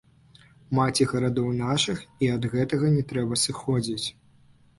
Маці 0.77 1.05
гарадоў 1.11 1.51
нашых, 1.59 2.01
і 2.25 2.31
ад 2.37 2.49
гэтага 2.55 2.85
не 2.97 3.03
трэба 3.13 3.39
сыходзіць. 3.45 4.07